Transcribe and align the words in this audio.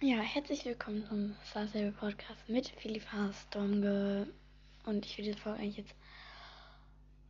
Ja, 0.00 0.18
herzlich 0.18 0.64
willkommen 0.64 1.04
zum 1.08 1.34
Star 1.44 1.66
Podcast 1.90 2.48
mit 2.48 2.68
Philipp 2.68 3.04
Haasdomge. 3.10 4.28
Und 4.84 5.04
ich 5.04 5.18
will 5.18 5.24
diese 5.24 5.38
Folge 5.38 5.58
eigentlich 5.58 5.78
jetzt 5.78 5.94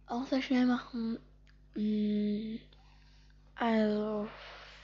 auch 0.07 0.27
sehr 0.27 0.43
schnell 0.43 0.67
machen. 0.67 1.19
Mm, 1.75 2.59
also 3.55 4.29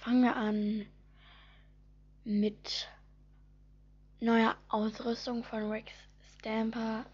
fangen 0.00 0.22
wir 0.22 0.34
an 0.34 0.86
mit 2.24 2.88
neuer 4.18 4.56
Ausrüstung 4.70 5.44
von 5.44 5.70
Rex 5.70 5.92
Stamper. 6.38 7.04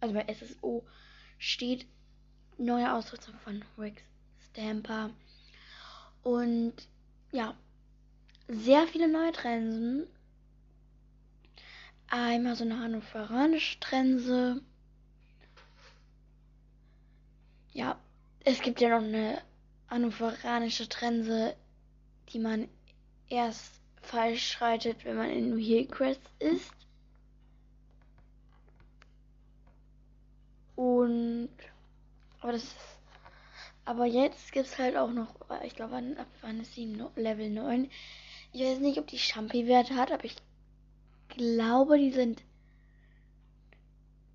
Also 0.00 0.14
bei 0.14 0.26
SSO 0.32 0.86
steht 1.36 1.84
neue 2.56 2.94
Ausrüstung 2.94 3.34
von 3.44 3.62
Rex 3.76 4.00
Stamper. 4.52 5.10
Und 6.22 6.88
ja, 7.30 7.54
sehr 8.54 8.86
viele 8.86 9.08
neue 9.08 9.32
Trensen. 9.32 10.06
Einmal 12.08 12.56
so 12.56 12.64
eine 12.64 12.78
hannoveranische 12.78 13.80
Trense. 13.80 14.60
Ja, 17.72 17.98
es 18.44 18.60
gibt 18.60 18.80
ja 18.80 18.90
noch 18.90 19.06
eine 19.06 19.40
hannoveranische 19.88 20.88
Trense, 20.88 21.56
die 22.28 22.38
man 22.38 22.68
erst 23.28 23.80
falsch 24.02 24.52
schreitet, 24.52 25.04
wenn 25.04 25.16
man 25.16 25.30
in 25.30 25.56
Hillcrest 25.56 26.20
ist. 26.38 26.72
Und 30.76 31.50
aber 32.40 32.52
das 32.52 32.64
ist, 32.64 32.76
aber 33.84 34.06
jetzt 34.06 34.52
gibt 34.52 34.66
es 34.66 34.78
halt 34.78 34.96
auch 34.96 35.10
noch, 35.10 35.34
ich 35.64 35.74
glaube, 35.74 35.96
ab 35.96 36.26
wann 36.40 36.60
ist 36.60 36.74
sie 36.74 36.86
Level 37.16 37.50
9? 37.50 37.90
Ich 38.52 38.60
weiß 38.60 38.80
nicht, 38.80 38.98
ob 38.98 39.06
die 39.06 39.18
Champi-Werte 39.18 39.96
hat, 39.96 40.12
aber 40.12 40.24
ich 40.24 40.36
glaube, 41.28 41.98
die 41.98 42.12
sind 42.12 42.42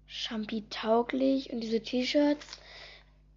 Champi-tauglich. 0.07 1.51
Und 1.51 1.61
diese 1.61 1.81
T-Shirts, 1.81 2.59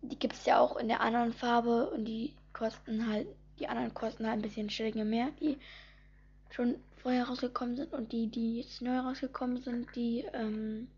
die 0.03 0.19
gibt 0.19 0.35
es 0.35 0.47
ja 0.47 0.59
auch 0.59 0.77
in 0.77 0.89
der 0.89 1.01
anderen 1.01 1.33
Farbe 1.33 1.91
und 1.91 2.07
die 2.07 2.35
kosten 2.53 3.07
halt, 3.07 3.27
die 3.59 3.69
anderen 3.69 3.93
kosten 3.93 4.27
halt 4.27 4.39
ein 4.39 4.43
bisschen 4.43 4.71
Schillinge 4.71 5.05
mehr, 5.05 5.31
die 5.41 5.59
schon 6.51 6.77
vorher 6.97 7.25
rausgekommen 7.25 7.77
sind 7.77 7.93
und 7.93 8.13
die, 8.13 8.29
die 8.29 8.61
jetzt 8.61 8.83
neu 8.83 8.99
rausgekommen 8.99 9.63
sind, 9.63 9.95
die, 9.95 10.25
ähm, 10.33 10.89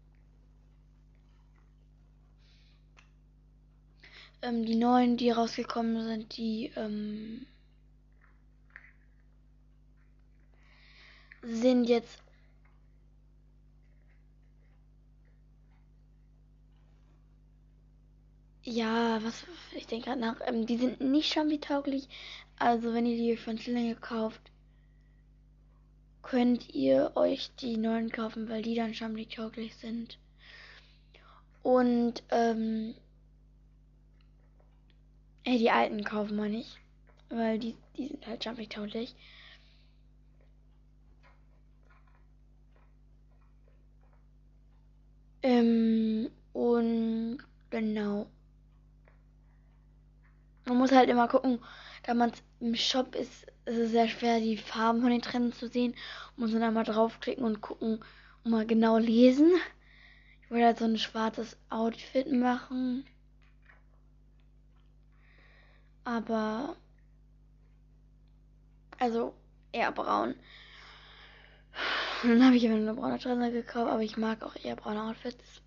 ähm, 4.42 4.64
die 4.64 4.77
neuen, 4.77 5.17
die 5.17 5.30
rausgekommen 5.30 6.05
sind, 6.05 6.36
die, 6.36 6.72
ähm, 6.77 7.46
sind 11.42 11.84
jetzt 11.84 12.22
Ja, 18.64 19.18
was 19.24 19.44
ich 19.76 19.86
denke 19.88 20.06
gerade 20.06 20.20
nach, 20.20 20.36
ähm, 20.46 20.66
die 20.66 20.76
sind 20.76 21.00
nicht 21.00 21.32
Champi-tauglich. 21.32 22.08
Also 22.58 22.94
wenn 22.94 23.06
ihr 23.06 23.16
die 23.16 23.36
von 23.36 23.58
Schillinge 23.58 23.96
kauft, 23.96 24.40
könnt 26.22 26.72
ihr 26.72 27.12
euch 27.16 27.50
die 27.56 27.77
neuen 27.77 28.10
kaufen, 28.10 28.48
weil 28.48 28.62
die 28.62 28.77
dann 28.77 28.94
Champi-tauglich 28.94 29.74
sind. 29.77 30.18
Und 31.62 32.22
ähm, 32.30 32.94
äh, 35.44 35.58
die 35.58 35.70
alten 35.70 36.04
kaufen 36.04 36.36
wir 36.36 36.48
nicht, 36.48 36.78
weil 37.30 37.58
die, 37.58 37.74
die 37.96 38.08
sind 38.08 38.27
halt 38.27 38.44
Champi-tauglich. 38.44 39.14
Ähm, 45.42 46.30
und 46.52 47.38
genau. 47.70 48.27
Man 50.64 50.78
muss 50.78 50.92
halt 50.92 51.08
immer 51.08 51.27
gucken, 51.28 51.58
da 52.05 52.14
man 52.14 52.33
im 52.61 52.74
Shop 52.77 53.14
ist, 53.17 53.46
ist 53.64 53.78
es 53.78 53.90
sehr 53.90 54.08
schwer, 54.08 54.40
die 54.40 54.56
Farben 54.56 55.00
von 55.00 55.11
den 55.11 55.22
Trends 55.22 55.58
zu 55.58 55.68
sehen. 55.68 55.94
Muss 56.36 56.52
man 56.52 56.61
da 56.61 56.70
mal 56.70 56.84
draufklicken 56.84 57.44
und 57.44 57.61
gucken 57.61 58.05
und 58.44 58.50
mal 58.50 58.67
genau 58.67 58.98
lesen. 58.98 59.50
Ich 60.44 60.50
wollte 60.50 60.67
halt 60.67 60.78
so 60.78 60.84
ein 60.84 60.98
schwarzes 60.98 61.56
Outfit 61.70 62.30
machen. 62.30 63.05
Aber. 66.05 66.77
Also 68.98 69.34
eher 69.72 69.90
braun. 69.90 70.34
Und 72.22 72.28
dann 72.30 72.44
habe 72.44 72.56
ich 72.56 72.64
immer 72.64 72.77
eine 72.77 72.94
braune 72.94 73.18
Trense 73.18 73.50
gekauft, 73.50 73.90
aber 73.90 74.02
ich 74.02 74.16
mag 74.16 74.42
auch 74.42 74.55
eher 74.56 74.77
braune 74.77 75.02
Outfits. 75.02 75.60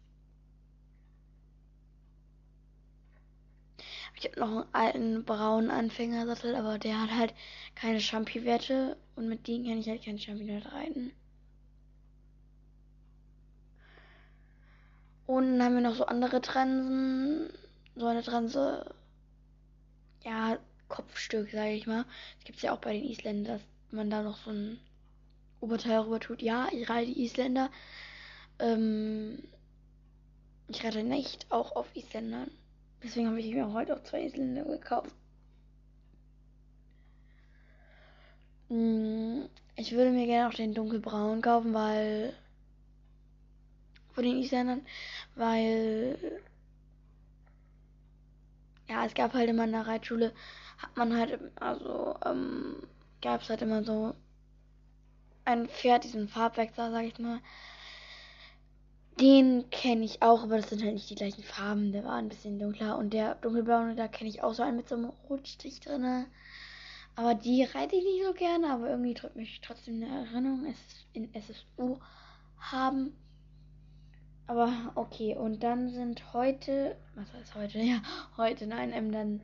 Ich 4.16 4.26
habe 4.26 4.40
noch 4.40 4.48
einen 4.48 4.74
alten 4.74 5.26
braunen 5.26 5.70
Anfängersattel, 5.70 6.56
aber 6.56 6.80
der 6.80 7.02
hat 7.02 7.12
halt 7.12 7.34
keine 7.76 8.00
Champi-Werte 8.00 8.96
und 9.16 9.28
mit 9.28 9.48
denen 9.48 9.66
kann 9.66 9.80
ich 9.80 9.90
halt 9.90 10.04
kein 10.04 10.18
Champi 10.18 10.50
reiten. 10.58 11.12
Und 15.26 15.58
dann 15.58 15.64
haben 15.64 15.76
wir 15.76 15.82
noch 15.82 15.96
so 15.96 16.06
andere 16.06 16.40
Trensen. 16.40 17.50
So 17.96 18.08
eine 18.08 18.24
Trense, 18.24 18.94
ja, 20.24 20.58
Kopfstück, 20.88 21.50
sage 21.52 21.72
ich 21.74 21.88
mal. 21.88 22.06
Das 22.38 22.46
gibt 22.46 22.58
es 22.58 22.64
ja 22.64 22.74
auch 22.74 22.80
bei 22.80 22.94
den 22.94 23.06
Isländern, 23.06 23.58
dass 23.58 23.62
man 23.92 24.10
da 24.10 24.22
noch 24.22 24.38
so 24.38 24.52
ein 24.52 24.80
Oberteil 25.66 26.00
rüber 26.00 26.20
tut. 26.20 26.42
Ja, 26.44 26.68
ich 26.72 26.88
reite 26.90 27.12
Isländer. 27.12 27.72
Ähm, 28.60 29.44
ich 30.68 30.84
reite 30.84 31.04
nicht 31.04 31.48
auch 31.50 31.76
auf 31.76 31.88
Isländern. 31.96 32.52
Deswegen 33.04 33.28
habe 33.28 33.40
ich 33.40 33.54
mir 33.54 33.74
heute 33.74 33.96
auch 33.96 34.04
zwei 34.04 34.26
Isländer 34.26 34.64
gekauft. 34.64 35.12
Hm, 38.70 39.50
ich 39.76 39.92
würde 39.92 40.12
mir 40.12 40.28
gerne 40.28 40.50
auch 40.50 40.54
den 40.54 40.74
dunkelbraun 40.76 41.42
kaufen, 41.42 41.74
weil 41.74 42.34
von 44.14 44.24
den 44.24 44.38
Isländern, 44.38 44.86
weil 45.36 46.42
ja, 48.88 49.06
es 49.06 49.14
gab 49.16 49.34
halt 49.34 49.50
immer 49.50 49.64
in 49.66 49.72
der 49.72 49.88
Reitschule, 49.88 50.32
hat 50.78 50.96
man 50.96 51.18
halt, 51.18 51.40
also 51.56 52.16
ähm, 52.26 52.84
gab 53.22 53.42
es 53.42 53.50
halt 53.50 53.62
immer 53.64 53.84
so 53.84 54.16
ein 55.46 55.68
Pferd, 55.70 56.04
diesen 56.04 56.28
Farbwechsel, 56.28 56.92
sag 56.92 57.06
ich 57.06 57.20
mal. 57.20 57.40
Den 59.20 59.70
kenne 59.70 60.04
ich 60.04 60.22
auch, 60.22 60.44
aber 60.44 60.58
das 60.58 60.70
sind 60.70 60.84
halt 60.84 60.94
nicht 60.94 61.10
die 61.10 61.16
gleichen 61.16 61.44
Farben. 61.44 61.94
Der 61.94 62.04
war 62.04 62.16
ein 62.16 62.28
bisschen 62.28 62.60
dunkler. 62.60 62.98
Und 62.98 63.14
der 63.14 63.36
dunkelblaue, 63.36 63.96
da 63.96 64.10
kenne 64.10 64.30
ich 64.30 64.44
auch 64.44 64.54
so 64.54 64.64
einen 64.64 64.76
mit 64.76 64.90
so 64.90 64.96
einem 64.96 65.12
Rotstich 65.30 65.80
drin. 65.80 66.26
Aber 67.16 67.34
die 67.34 67.64
reite 67.64 67.96
ich 67.96 68.04
nicht 68.04 68.26
so 68.26 68.34
gerne, 68.34 68.70
aber 68.70 68.90
irgendwie 68.90 69.14
drückt 69.14 69.38
mich 69.38 69.62
trotzdem 69.62 70.04
eine 70.04 70.26
Erinnerung 70.26 70.66
in 71.14 71.34
SSU 71.34 71.98
haben. 72.60 73.16
Aber 74.48 74.92
okay, 74.96 75.36
und 75.36 75.64
dann 75.64 75.90
sind 75.90 76.34
heute, 76.34 76.98
was 77.16 77.32
heißt 77.34 77.56
heute? 77.56 77.80
Ja, 77.86 78.02
heute, 78.36 78.68
nein, 78.68 78.92
ähm, 78.92 79.12
dann 79.12 79.42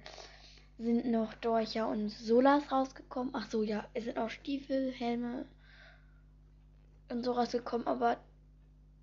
sind 0.77 1.09
noch 1.09 1.33
Dorcha 1.35 1.85
und 1.85 2.09
Solas 2.09 2.71
rausgekommen. 2.71 3.33
Ach 3.33 3.49
so, 3.49 3.63
ja, 3.63 3.85
es 3.93 4.03
sind 4.03 4.17
auch 4.17 4.29
Stiefel, 4.29 4.91
Helme 4.91 5.45
und 7.11 7.23
so 7.23 7.33
rausgekommen, 7.33 7.87
aber 7.87 8.17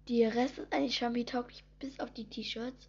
die 0.08 0.24
Rest 0.24 0.58
ist 0.58 0.72
eigentlich 0.72 0.96
schon 0.96 1.14
wie 1.14 1.24
tauglich, 1.24 1.64
bis 1.78 2.00
auf 2.00 2.12
die 2.12 2.28
T-Shirts. 2.28 2.88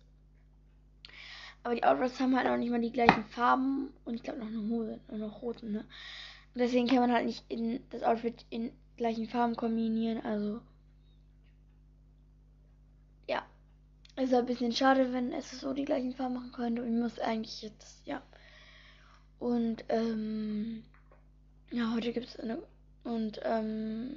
Aber 1.63 1.75
die 1.75 1.84
Outfits 1.84 2.19
haben 2.19 2.35
halt 2.35 2.47
auch 2.47 2.57
nicht 2.57 2.72
mal 2.72 2.81
die 2.81 2.91
gleichen 2.91 3.25
Farben 3.25 3.94
und 4.06 4.16
ich 4.16 4.24
glaube 4.24 4.40
noch 4.40 4.47
eine 4.47 4.69
Hose 4.69 5.00
und 5.09 5.19
noch 5.19 5.41
Hosen, 5.41 5.74
ne? 5.74 5.79
Und 6.53 6.62
deswegen 6.62 6.88
kann 6.88 7.00
man 7.00 7.12
halt 7.12 7.25
nicht 7.25 7.44
in 7.50 7.81
das 7.90 8.03
Outfit 8.03 8.46
in 8.50 8.72
gleichen 8.97 9.28
Farben 9.28 9.55
kombinieren, 9.55 10.26
also 10.26 10.61
ja. 13.28 13.46
Ist 14.16 14.34
ein 14.34 14.46
bisschen 14.46 14.72
schade, 14.72 15.14
wenn 15.14 15.32
es 15.34 15.52
so 15.59 15.73
die 15.73 15.85
gleichen 15.85 16.14
Farben 16.14 16.35
machen 16.35 16.52
könnte. 16.52 16.82
Und 16.82 16.94
ich 16.94 17.02
muss 17.02 17.20
eigentlich 17.20 17.61
jetzt, 17.61 18.05
ja. 18.05 18.22
Und, 19.40 19.85
ähm, 19.90 20.84
ja, 21.72 21.94
heute 21.94 22.11
gibt 22.11 22.28
es 22.28 22.40
eine. 22.40 22.61
Und, 23.03 23.40
ähm, 23.44 24.14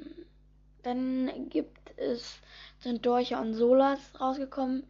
dann 0.83 1.49
gibt 1.49 1.97
es, 1.99 2.41
sind 2.81 3.05
Dorcha 3.07 3.41
und 3.41 3.55
Solas 3.55 4.01
rausgekommen. 4.21 4.85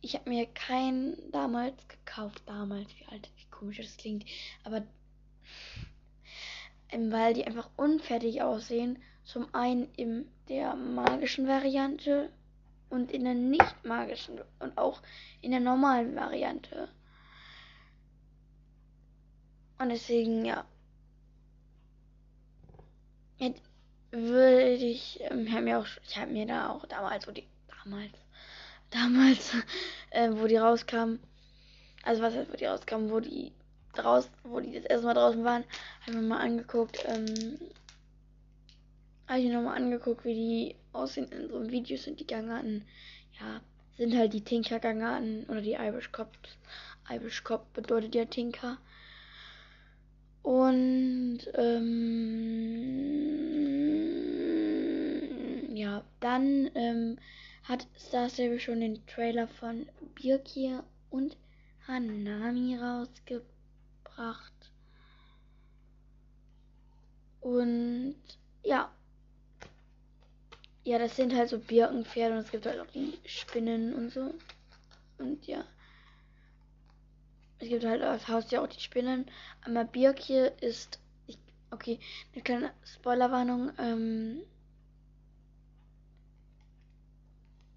Ich 0.00 0.14
habe 0.14 0.30
mir 0.30 0.46
keinen 0.46 1.30
damals 1.32 1.76
gekauft. 1.88 2.42
Damals, 2.46 2.88
wie 2.98 3.06
alt, 3.06 3.30
wie 3.36 3.50
komisch 3.50 3.78
das 3.78 3.96
klingt. 3.96 4.24
Aber 4.64 4.82
ähm, 6.90 7.12
weil 7.12 7.34
die 7.34 7.46
einfach 7.46 7.68
unfertig 7.76 8.42
aussehen. 8.42 9.02
Zum 9.24 9.52
einen 9.54 9.92
in 9.94 10.26
der 10.48 10.74
magischen 10.74 11.46
Variante 11.46 12.30
und 12.88 13.12
in 13.12 13.24
der 13.24 13.34
nicht 13.34 13.84
magischen 13.84 14.40
und 14.58 14.78
auch 14.78 15.02
in 15.42 15.50
der 15.50 15.60
normalen 15.60 16.16
Variante. 16.16 16.88
Und 19.78 19.90
deswegen, 19.90 20.44
ja. 20.44 20.64
Würde 24.10 24.74
ich, 24.74 25.20
ähm, 25.22 25.52
hab 25.52 25.62
mir 25.62 25.78
auch, 25.78 25.86
ich 26.06 26.16
habe 26.16 26.32
mir 26.32 26.46
da 26.46 26.70
auch 26.70 26.86
damals, 26.86 27.26
wo 27.26 27.32
die, 27.32 27.46
damals, 27.84 28.12
damals, 28.90 29.52
äh, 30.10 30.30
wo 30.32 30.46
die 30.46 30.56
rauskamen, 30.56 31.20
also 32.02 32.22
was 32.22 32.34
heißt, 32.34 32.52
wo 32.52 32.56
die 32.56 32.66
rauskamen, 32.66 33.10
wo 33.10 33.20
die 33.20 33.52
draus, 33.94 34.30
wo 34.44 34.60
die 34.60 34.72
das 34.72 34.84
erste 34.84 35.06
Mal 35.06 35.14
draußen 35.14 35.44
waren, 35.44 35.64
habe 36.02 36.10
ich 36.10 36.14
mir 36.14 36.22
mal 36.22 36.40
angeguckt, 36.40 37.04
ähm, 37.06 37.58
habe 39.26 39.40
ich 39.40 39.46
mir 39.46 39.54
nochmal 39.54 39.76
angeguckt, 39.76 40.24
wie 40.24 40.34
die 40.34 40.76
aussehen 40.92 41.30
in 41.30 41.48
so 41.50 41.70
Videos 41.70 42.06
und 42.06 42.18
die 42.18 42.26
Gangarten, 42.26 42.84
ja, 43.38 43.60
sind 43.98 44.16
halt 44.16 44.32
die 44.32 44.40
Tinker 44.40 44.78
Gangarten 44.78 45.44
oder 45.48 45.60
die 45.60 45.72
Irish 45.72 46.12
Cops. 46.12 46.56
Irish 47.10 47.42
Cop 47.44 47.72
bedeutet 47.72 48.14
ja 48.14 48.24
Tinker. 48.24 48.78
Und 50.42 51.40
ähm, 51.54 53.38
ja, 55.78 56.04
dann 56.18 56.70
ähm, 56.74 57.18
hat 57.62 57.86
Star 57.96 58.28
Stable 58.28 58.58
schon 58.58 58.80
den 58.80 59.06
Trailer 59.06 59.46
von 59.46 59.88
Birkir 60.16 60.82
und 61.08 61.36
Hanami 61.86 62.76
rausgebracht. 62.76 64.52
Und 67.40 68.16
ja. 68.64 68.90
Ja, 70.82 70.98
das 70.98 71.14
sind 71.14 71.34
halt 71.34 71.48
so 71.48 71.58
Birkenpferde 71.58 72.34
und 72.34 72.40
es 72.40 72.50
gibt 72.50 72.66
halt 72.66 72.80
auch 72.80 72.90
die 72.92 73.16
Spinnen 73.24 73.94
und 73.94 74.10
so. 74.10 74.34
Und 75.18 75.46
ja. 75.46 75.64
Es 77.60 77.68
gibt 77.68 77.84
halt 77.84 78.02
als 78.02 78.26
Haustier 78.26 78.62
auch 78.62 78.68
die 78.68 78.80
Spinnen. 78.80 79.30
Aber 79.64 79.84
Birk 79.84 80.18
hier 80.18 80.60
ist. 80.60 80.98
Ich, 81.28 81.38
okay, 81.70 82.00
eine 82.32 82.42
kleine 82.42 82.72
Spoilerwarnung. 82.84 83.70
Ähm, 83.78 84.42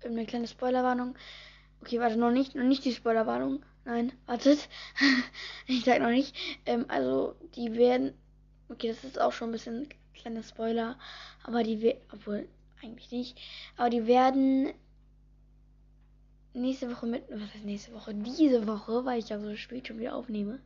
eine 0.06 0.26
kleine 0.26 0.48
Spoilerwarnung. 0.48 1.16
Okay, 1.82 2.00
warte, 2.00 2.18
noch 2.18 2.32
nicht, 2.32 2.56
noch 2.56 2.64
nicht 2.64 2.86
die 2.86 2.94
Spoilerwarnung. 2.94 3.64
Nein, 3.86 4.12
wartet. 4.28 4.70
ich 5.68 5.84
sag 5.84 6.02
noch 6.02 6.10
nicht. 6.10 6.36
Ähm, 6.66 6.86
also, 6.88 7.36
die 7.56 7.74
werden. 7.74 8.14
Okay, 8.70 8.90
das 8.90 9.04
ist 9.04 9.20
auch 9.20 9.32
schon 9.32 9.50
ein 9.50 9.54
bisschen 9.54 9.90
kleiner 10.14 10.44
Spoiler. 10.44 10.98
Aber 11.44 11.64
die 11.64 11.82
werden. 11.82 12.02
Obwohl, 12.12 12.48
eigentlich 12.82 13.12
nicht. 13.12 13.40
Aber 13.78 13.90
die 13.90 14.06
werden 14.08 14.74
nächste 16.54 16.92
Woche 16.92 17.06
mit, 17.06 17.24
was 17.30 17.54
heißt 17.54 17.66
nächste 17.66 17.94
Woche? 17.94 18.14
Diese 18.14 18.68
Woche, 18.68 19.06
weil 19.06 19.20
ich 19.20 19.30
ja 19.30 19.40
so 19.40 19.56
spät 19.56 19.88
schon 19.88 20.00
wieder 20.00 20.16
aufnehme. 20.16 20.60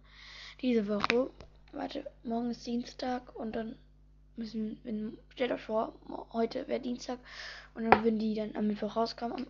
Diese 0.62 0.88
Woche, 0.88 1.30
warte, 1.72 2.06
morgen 2.24 2.52
ist 2.52 2.66
Dienstag 2.66 3.36
und 3.36 3.56
dann 3.56 3.76
müssen, 4.38 4.80
wenn, 4.84 5.18
stellt 5.30 5.52
euch 5.52 5.62
vor, 5.62 5.94
heute 6.34 6.68
wäre 6.68 6.80
Dienstag 6.80 7.20
und 7.74 7.90
dann 7.90 8.04
würden 8.04 8.20
die 8.20 8.36
dann 8.36 8.56
am 8.56 8.68
Mittwoch 8.68 8.96
rauskommen. 8.96 9.48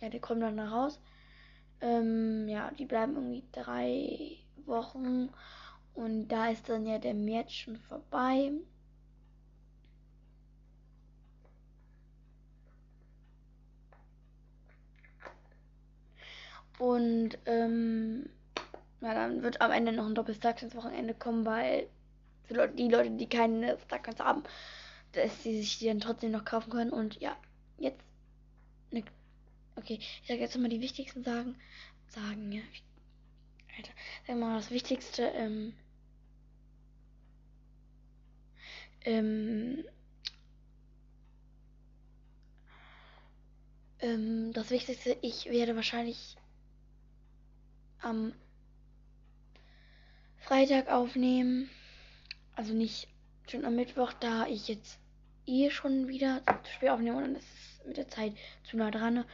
Ja, 0.00 0.08
die 0.08 0.20
kommen 0.20 0.40
dann 0.40 0.56
da 0.56 0.68
raus. 0.68 1.00
Ähm, 1.80 2.48
ja, 2.48 2.70
die 2.78 2.86
bleiben 2.86 3.14
irgendwie 3.14 3.44
drei 3.52 4.38
Wochen 4.66 5.30
und 5.94 6.28
da 6.28 6.48
ist 6.48 6.68
dann 6.68 6.86
ja 6.86 6.98
der 6.98 7.14
März 7.14 7.52
schon 7.52 7.76
vorbei. 7.76 8.52
Und 16.78 17.38
ähm, 17.46 18.28
ja, 19.00 19.14
dann 19.14 19.42
wird 19.42 19.60
am 19.60 19.70
Ende 19.70 19.92
noch 19.92 20.06
ein 20.06 20.14
Doppelstag 20.14 20.62
ins 20.62 20.74
Wochenende 20.74 21.14
kommen, 21.14 21.46
weil 21.46 21.86
die 22.48 22.88
Leute, 22.88 23.10
die 23.10 23.28
keine 23.28 23.78
Starcoins 23.86 24.20
haben, 24.20 24.44
dass 25.12 25.42
sie 25.42 25.58
sich 25.58 25.78
die 25.78 25.86
dann 25.86 26.00
trotzdem 26.00 26.30
noch 26.30 26.44
kaufen 26.44 26.70
können. 26.70 26.92
Und 26.92 27.20
ja, 27.20 27.36
jetzt. 27.78 28.00
Ne, 28.90 29.04
okay, 29.76 29.98
ich 30.00 30.28
sage 30.28 30.40
jetzt 30.40 30.54
nochmal 30.54 30.70
die 30.70 30.80
wichtigsten 30.80 31.24
Sagen. 31.24 31.56
Sagen, 32.08 32.52
ja. 32.52 32.62
Alter, 33.76 33.92
sag 34.26 34.36
mal 34.36 34.56
das 34.56 34.70
Wichtigste. 34.70 35.22
Ähm, 35.22 35.74
ähm, 39.04 39.84
ähm, 44.00 44.52
das 44.52 44.70
Wichtigste, 44.70 45.16
ich 45.22 45.46
werde 45.46 45.76
wahrscheinlich 45.76 46.36
am 48.00 48.32
Freitag 50.38 50.88
aufnehmen. 50.88 51.70
Also 52.56 52.72
nicht 52.72 53.08
schon 53.48 53.64
am 53.64 53.76
Mittwoch, 53.76 54.12
da 54.14 54.46
ich 54.46 54.68
jetzt 54.68 54.98
eh 55.46 55.70
schon 55.70 56.08
wieder 56.08 56.42
zu 56.62 56.72
spät 56.72 56.90
aufnehme 56.90 57.22
und 57.22 57.34
das 57.34 57.42
ist 57.42 57.86
mit 57.86 57.96
der 57.96 58.08
Zeit 58.08 58.34
zu 58.64 58.76
nah 58.76 58.90
dran. 58.90 59.24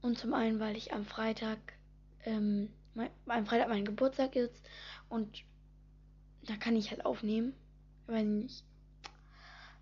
Und 0.00 0.18
zum 0.18 0.32
einen, 0.32 0.60
weil 0.60 0.76
ich 0.76 0.92
am 0.92 1.04
Freitag, 1.04 1.58
ähm, 2.24 2.70
mein, 2.94 3.10
am 3.26 3.46
Freitag 3.46 3.68
mein 3.68 3.84
Geburtstag 3.84 4.36
ist 4.36 4.62
und 5.08 5.42
da 6.46 6.56
kann 6.56 6.76
ich 6.76 6.90
halt 6.90 7.04
aufnehmen. 7.04 7.54
Wenn 8.06 8.46
ich, 8.46 8.64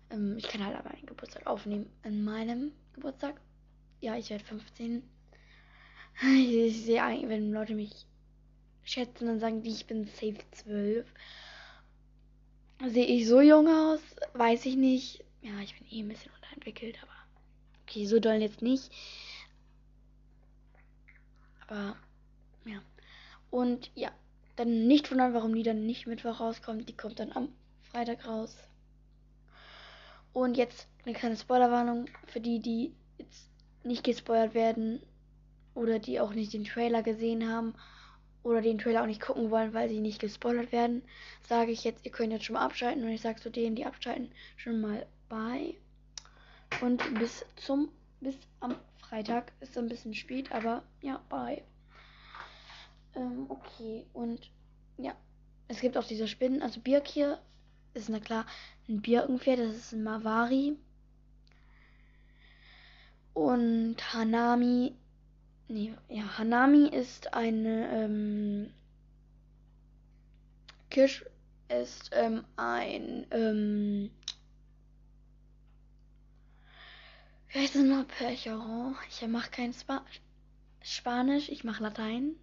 ähm, 0.09 0.37
ich 0.37 0.47
kann 0.47 0.65
halt 0.65 0.75
aber 0.75 0.89
meinen 0.89 1.05
Geburtstag 1.05 1.45
aufnehmen 1.45 1.89
an 2.03 2.23
meinem 2.23 2.71
Geburtstag. 2.93 3.39
Ja, 4.01 4.15
ich 4.15 4.29
werde 4.29 4.43
15. 4.43 5.03
Ich 6.19 6.83
sehe 6.83 7.03
eigentlich, 7.03 7.29
wenn 7.29 7.51
Leute 7.51 7.75
mich 7.75 8.07
schätzen, 8.83 9.27
dann 9.27 9.39
sagen 9.39 9.61
die, 9.61 9.69
ich 9.69 9.85
bin 9.85 10.05
safe 10.05 10.39
12. 10.51 11.05
Sehe 12.85 13.05
ich 13.05 13.27
so 13.27 13.41
jung 13.41 13.67
aus? 13.67 13.99
Weiß 14.33 14.65
ich 14.65 14.75
nicht. 14.75 15.23
Ja, 15.41 15.59
ich 15.63 15.77
bin 15.77 15.87
eh 15.89 16.03
ein 16.03 16.09
bisschen 16.09 16.31
unterentwickelt, 16.35 16.97
aber 17.01 17.13
okay, 17.83 18.05
so 18.05 18.19
doll 18.19 18.35
jetzt 18.35 18.61
nicht. 18.61 18.91
Aber 21.67 21.95
ja. 22.65 22.79
Und 23.49 23.89
ja, 23.95 24.11
dann 24.55 24.87
nicht 24.87 25.09
wundern, 25.09 25.33
warum 25.33 25.55
die 25.55 25.63
dann 25.63 25.85
nicht 25.85 26.05
Mittwoch 26.05 26.39
rauskommt. 26.39 26.87
Die 26.87 26.95
kommt 26.95 27.19
dann 27.19 27.31
am 27.31 27.49
Freitag 27.81 28.27
raus. 28.27 28.55
Und 30.33 30.55
jetzt 30.55 30.87
eine 31.03 31.15
kleine 31.15 31.35
Spoilerwarnung 31.35 32.05
für 32.27 32.39
die, 32.39 32.59
die 32.59 32.93
jetzt 33.17 33.49
nicht 33.83 34.03
gespoilert 34.03 34.53
werden 34.53 35.01
oder 35.73 35.97
die 35.97 36.19
auch 36.19 36.33
nicht 36.33 36.53
den 36.53 36.65
Trailer 36.65 37.01
gesehen 37.01 37.49
haben 37.49 37.73
oder 38.47 38.61
den 38.61 38.77
Trailer 38.77 39.03
auch 39.03 39.07
nicht 39.07 39.21
gucken 39.21 39.51
wollen, 39.51 39.73
weil 39.73 39.89
sie 39.89 39.99
nicht 39.99 40.19
gespoilert 40.19 40.71
werden, 40.71 41.03
sage 41.47 41.71
ich 41.71 41.83
jetzt, 41.83 42.05
ihr 42.05 42.11
könnt 42.11 42.31
jetzt 42.31 42.45
schon 42.45 42.53
mal 42.53 42.65
abschalten 42.65 43.03
und 43.03 43.09
ich 43.09 43.21
sage 43.21 43.41
zu 43.41 43.49
denen, 43.49 43.75
die 43.75 43.85
abschalten, 43.85 44.31
schon 44.55 44.81
mal 44.81 45.05
bye. 45.29 45.75
Und 46.81 47.01
bis 47.19 47.45
zum, 47.55 47.89
bis 48.21 48.35
am 48.59 48.75
Freitag 48.99 49.51
ist 49.59 49.77
ein 49.77 49.89
bisschen 49.89 50.13
spät, 50.13 50.51
aber 50.51 50.83
ja, 51.01 51.21
bye. 51.29 51.61
Ähm, 53.15 53.45
okay, 53.49 54.05
und 54.13 54.49
ja, 54.97 55.13
es 55.67 55.81
gibt 55.81 55.97
auch 55.97 56.05
diese 56.05 56.27
Spinnen, 56.27 56.61
also 56.61 56.79
Birk 56.79 57.07
hier 57.07 57.39
ist 57.93 58.09
na 58.09 58.19
klar 58.19 58.45
ein 58.87 59.01
Birkenpferd, 59.01 59.59
das 59.59 59.75
ist 59.75 59.93
ein 59.93 60.03
Mavari. 60.03 60.77
Und 63.33 63.97
Hanami 64.13 64.95
Nee, 65.69 65.93
ja, 66.07 66.37
Hanami 66.37 66.87
ist 66.87 67.33
eine 67.33 67.89
ähm, 67.91 68.73
Kirsch 70.89 71.25
ist 71.67 72.09
ähm, 72.13 72.45
ein 72.55 73.27
ähm, 73.31 74.09
wie 77.49 77.59
heißt 77.59 77.75
es 77.75 77.83
noch? 77.83 78.07
Percheron. 78.07 78.95
Ich 79.09 79.27
mache 79.27 79.51
kein 79.51 79.73
Spa 79.73 80.05
Spanisch, 80.81 81.49
ich 81.49 81.65
mache 81.65 81.83
Latein, 81.83 82.37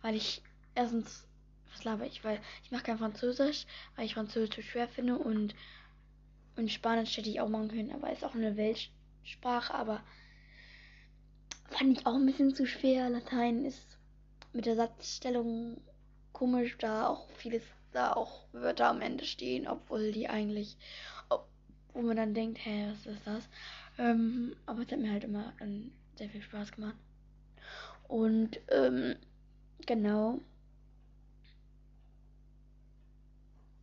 weil 0.00 0.14
ich 0.14 0.42
erstens 0.74 1.26
was 1.70 1.84
laber 1.84 2.06
ich, 2.06 2.24
weil 2.24 2.40
ich 2.64 2.70
mache 2.70 2.84
kein 2.84 2.98
Französisch, 2.98 3.66
weil 3.96 4.06
ich 4.06 4.14
Französisch 4.14 4.54
zu 4.54 4.62
schwer 4.62 4.88
finde 4.88 5.18
und 5.18 5.54
und 6.56 6.70
Spanisch 6.70 7.16
hätte 7.18 7.28
ich 7.28 7.40
auch 7.40 7.48
machen 7.48 7.68
können, 7.68 7.92
aber 7.92 8.10
ist 8.10 8.24
auch 8.24 8.34
eine 8.34 8.56
Weltsprache, 8.56 9.74
aber 9.74 10.02
Fand 11.70 11.98
ich 11.98 12.06
auch 12.06 12.14
ein 12.14 12.26
bisschen 12.26 12.54
zu 12.54 12.66
schwer. 12.66 13.08
Latein 13.08 13.64
ist 13.64 13.96
mit 14.52 14.66
der 14.66 14.76
Satzstellung 14.76 15.80
komisch, 16.32 16.76
da 16.78 17.06
auch 17.06 17.28
vieles, 17.36 17.62
da 17.92 18.12
auch 18.12 18.44
Wörter 18.52 18.88
am 18.88 19.00
Ende 19.00 19.24
stehen, 19.24 19.66
obwohl 19.68 20.12
die 20.12 20.28
eigentlich, 20.28 20.76
wo 21.92 22.02
man 22.02 22.16
dann 22.16 22.34
denkt, 22.34 22.58
hä, 22.64 22.88
was 22.90 23.06
ist 23.06 23.26
das? 23.26 23.48
Ähm, 23.98 24.56
aber 24.66 24.82
es 24.82 24.90
hat 24.90 24.98
mir 24.98 25.12
halt 25.12 25.24
immer 25.24 25.52
ähm, 25.60 25.92
sehr 26.16 26.28
viel 26.28 26.42
Spaß 26.42 26.72
gemacht. 26.72 26.96
Und 28.08 28.58
ähm, 28.68 29.16
genau. 29.86 30.40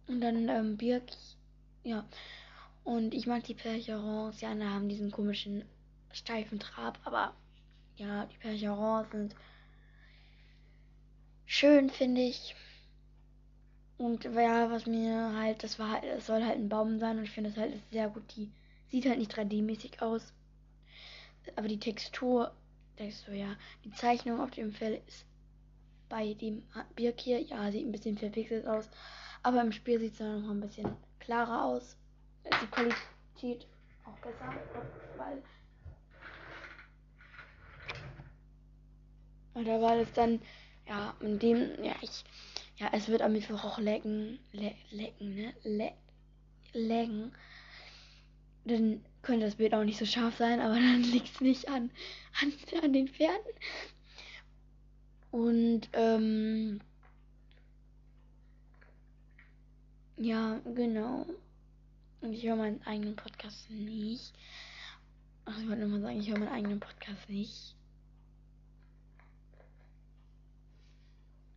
Und 0.08 0.22
dann 0.22 0.50
ähm, 0.50 0.78
Birk, 0.78 1.04
ja. 1.84 2.06
Und 2.84 3.14
ich 3.14 3.28
mag 3.28 3.44
die 3.44 3.54
Percherons, 3.54 4.40
ja, 4.42 4.54
da 4.56 4.70
haben 4.70 4.90
diesen 4.90 5.12
komischen 5.12 5.64
steifen 6.12 6.60
Trab, 6.60 7.00
aber 7.04 7.34
ja, 7.98 8.26
die 8.26 8.38
Percherons 8.38 9.12
sind 9.12 9.36
schön, 11.46 11.90
finde 11.90 12.22
ich. 12.22 12.56
Und 13.98 14.26
ja, 14.26 14.70
was 14.70 14.86
mir 14.86 15.34
halt, 15.36 15.64
das 15.64 15.80
war 15.80 15.94
halt, 15.94 16.04
es 16.04 16.28
soll 16.28 16.44
halt 16.44 16.58
ein 16.58 16.70
Baum 16.70 17.00
sein 17.00 17.18
und 17.18 17.24
ich 17.24 17.32
finde 17.32 17.50
das 17.50 17.60
halt 17.60 17.74
sehr 17.92 18.10
gut. 18.10 18.24
Die 18.36 18.52
sieht 18.90 19.08
halt 19.08 19.18
nicht 19.18 19.36
3D-mäßig 19.36 20.02
aus. 20.02 20.34
Aber 21.56 21.68
die 21.68 21.80
Textur, 21.80 22.52
Textur, 22.98 23.34
ja, 23.34 23.56
die 23.84 23.92
Zeichnung 23.92 24.40
auf 24.40 24.52
dem 24.52 24.72
Fell 24.72 25.02
ist 25.08 25.26
bei 26.10 26.34
dem 26.36 26.64
Birk 26.96 27.20
hier, 27.20 27.42
ja, 27.42 27.72
sieht 27.72 27.86
ein 27.86 27.92
bisschen 27.92 28.18
verpixelt 28.18 28.68
aus. 28.68 28.90
Aber 29.42 29.62
im 29.62 29.72
Spiel 29.72 30.00
sieht 30.00 30.14
es 30.14 30.20
dann 30.20 30.44
noch 30.44 30.52
ein 30.52 30.62
bisschen 30.62 30.96
klarer 31.20 31.66
aus. 31.66 31.98
Die 32.46 32.68
Qualität 32.68 33.68
auch 34.06 34.18
besser, 34.20 34.54
weil 35.18 35.42
oder 39.60 39.82
weil 39.82 40.00
es 40.00 40.12
dann 40.14 40.40
ja 40.88 41.14
in 41.20 41.40
dem 41.40 41.84
ja 41.84 41.96
ich 42.02 42.24
ja 42.78 42.90
es 42.94 43.08
wird 43.08 43.22
am 43.22 43.34
Mittwoch 43.34 43.64
auch 43.64 43.80
lecken 43.80 44.40
le, 44.52 44.74
lecken 44.92 45.36
ne 45.36 45.54
le, 45.64 45.92
lecken 46.74 47.32
dann 48.66 49.04
könnte 49.22 49.46
das 49.46 49.56
Bild 49.56 49.74
auch 49.74 49.84
nicht 49.84 50.00
so 50.00 50.06
scharf 50.06 50.38
sein 50.38 50.60
aber 50.60 50.76
dann 50.76 51.04
liegt 51.04 51.36
es 51.36 51.42
nicht 51.42 51.68
an, 51.70 51.90
an 52.42 52.54
an 52.84 52.94
den 52.94 53.08
Pferden 53.08 53.54
und 55.32 55.90
ähm, 55.94 56.80
ja 60.18 60.60
genau 60.74 61.26
und 62.22 62.34
ich 62.34 62.44
höre 62.44 62.56
meinen 62.56 62.82
eigenen 62.84 63.16
Podcast 63.16 63.70
nicht. 63.70 64.34
Ach, 65.46 65.58
ich 65.60 65.68
wollte 65.68 65.88
nur 65.88 66.00
mal 66.00 66.02
sagen, 66.02 66.20
ich 66.20 66.30
höre 66.30 66.40
meinen 66.40 66.52
eigenen 66.52 66.80
Podcast 66.80 67.30
nicht. 67.30 67.77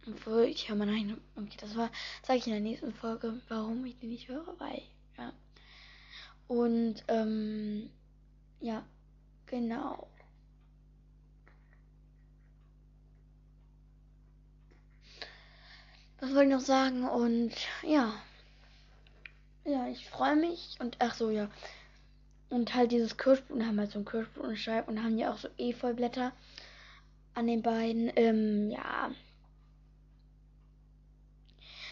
Obwohl, 0.07 0.45
ich 0.45 0.69
höre 0.69 0.77
meinen 0.77 0.95
eigenen. 0.95 1.21
Okay, 1.37 1.57
das 1.61 1.77
war, 1.77 1.91
sage 2.23 2.39
ich 2.39 2.47
in 2.47 2.53
der 2.53 2.63
nächsten 2.63 2.93
Folge, 2.95 3.41
warum 3.49 3.85
ich 3.85 3.99
den 3.99 4.11
nicht 4.11 4.29
höre, 4.29 4.59
weil, 4.59 4.83
ja. 5.19 5.33
Und, 6.49 7.05
ähm, 7.09 7.91
ja, 8.61 8.85
genau. 9.47 10.09
Was 16.21 16.31
wollte 16.35 16.45
ich 16.45 16.51
noch 16.51 16.61
sagen? 16.61 17.09
Und, 17.09 17.53
ja. 17.83 18.13
Ja, 19.65 19.89
ich 19.89 20.09
freue 20.09 20.37
mich. 20.37 20.77
Und 20.81 20.97
ach 20.99 21.15
so, 21.15 21.31
ja. 21.31 21.49
Und 22.51 22.75
halt 22.75 22.93
dieses 22.93 23.17
Kirschblüten, 23.17 23.67
haben 23.67 23.79
halt 23.79 23.93
so 23.93 23.99
ein 24.01 24.05
Kirschblumenschreib 24.05 24.89
und 24.89 25.03
haben 25.03 25.19
ja 25.19 25.33
auch 25.33 25.39
so 25.39 25.49
Efeublätter 25.57 26.33
an 27.35 27.47
den 27.47 27.63
beiden. 27.63 28.11
Ähm, 28.17 28.71
ja. 28.71 29.11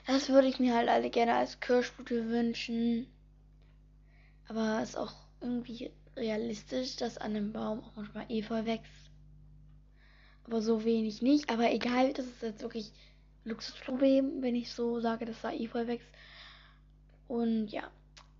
Das 0.09 0.31
würde 0.31 0.49
ich 0.49 0.59
mir 0.59 0.75
halt 0.75 0.89
alle 0.89 1.11
gerne 1.11 1.35
als 1.35 1.61
Kirschblüte 1.61 2.31
wünschen. 2.31 3.09
Aber 4.49 4.81
es 4.83 4.91
ist 4.91 4.97
auch 4.97 5.13
irgendwie 5.43 5.91
realistisch, 6.17 6.97
dass 6.97 7.19
an 7.19 7.37
einem 7.37 7.53
Baum 7.53 7.81
auch 7.81 7.95
manchmal 7.95 8.25
Efeu 8.31 8.65
wächst. 8.65 9.11
Aber 10.45 10.63
so 10.63 10.83
wenig 10.87 11.21
nicht. 11.21 11.51
Aber 11.51 11.71
egal, 11.71 12.15
das 12.15 12.25
ist 12.25 12.41
jetzt 12.41 12.63
wirklich 12.63 12.91
Luxusproblem, 13.45 14.41
wenn 14.41 14.55
ich 14.55 14.73
so 14.73 14.99
sage, 14.99 15.27
dass 15.27 15.43
da 15.43 15.53
Efeu 15.53 15.87
wächst. 15.87 16.09
Und 17.27 17.69
ja, 17.69 17.91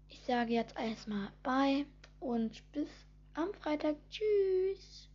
ich 0.09 0.21
sage 0.27 0.55
jetzt 0.55 0.75
erstmal 0.75 1.29
Bye 1.43 1.85
und 2.19 2.63
bis 2.73 2.89
am 3.35 3.53
Freitag. 3.53 3.97
Tschüss. 4.09 5.08